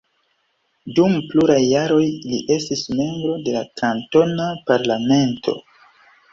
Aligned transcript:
Dum 0.99 1.17
pluraj 1.33 1.57
jaroj 1.65 2.07
li 2.31 2.41
estis 2.57 2.83
membro 2.95 3.37
de 3.49 3.55
la 3.59 3.63
kantona 3.85 4.51
parlamento. 4.73 5.59